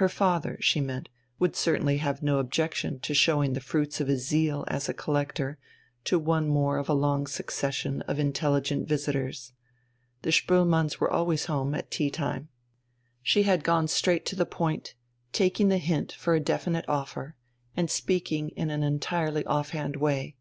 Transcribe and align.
Her 0.00 0.08
father, 0.08 0.56
she 0.62 0.80
meant, 0.80 1.10
would 1.38 1.54
certainly 1.54 1.98
have 1.98 2.22
no 2.22 2.38
objection 2.38 3.00
to 3.00 3.12
showing 3.12 3.52
the 3.52 3.60
fruits 3.60 4.00
of 4.00 4.08
his 4.08 4.26
zeal 4.26 4.64
as 4.66 4.88
a 4.88 4.94
collector 4.94 5.58
to 6.04 6.18
one 6.18 6.48
more 6.48 6.78
of 6.78 6.88
a 6.88 6.94
long 6.94 7.26
succession 7.26 8.00
of 8.08 8.18
intelligent 8.18 8.88
visitors. 8.88 9.52
The 10.22 10.32
Spoelmanns 10.32 11.00
were 11.00 11.10
always 11.10 11.42
at 11.42 11.46
home 11.48 11.74
at 11.74 11.90
tea 11.90 12.08
time. 12.08 12.48
She 13.22 13.42
had 13.42 13.62
gone 13.62 13.88
straight 13.88 14.24
to 14.32 14.36
the 14.36 14.46
point, 14.46 14.94
taking 15.34 15.68
the 15.68 15.76
hint 15.76 16.12
for 16.12 16.34
a 16.34 16.40
definite 16.40 16.86
offer, 16.88 17.36
and 17.76 17.90
speaking 17.90 18.48
in 18.56 18.70
an 18.70 18.82
entirely 18.82 19.44
off 19.44 19.72
hand 19.72 19.96
way. 19.96 20.34